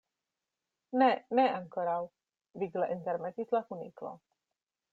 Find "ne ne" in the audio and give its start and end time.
1.01-1.45